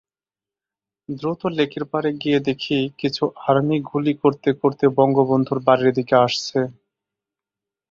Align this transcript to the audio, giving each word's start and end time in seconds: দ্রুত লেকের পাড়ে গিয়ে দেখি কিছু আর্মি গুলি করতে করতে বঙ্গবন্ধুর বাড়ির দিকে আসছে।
দ্রুত 1.09 1.41
লেকের 1.57 1.83
পাড়ে 1.91 2.11
গিয়ে 2.21 2.39
দেখি 2.47 2.77
কিছু 3.01 3.23
আর্মি 3.47 3.77
গুলি 3.89 4.13
করতে 4.23 4.49
করতে 4.61 4.85
বঙ্গবন্ধুর 4.97 5.59
বাড়ির 5.67 5.91
দিকে 5.97 6.15
আসছে। 6.25 6.59